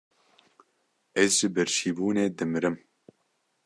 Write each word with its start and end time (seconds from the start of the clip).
Ez 1.21 1.31
ji 1.37 1.47
birçîbûnê 1.55 2.25
dimirim! 2.37 2.75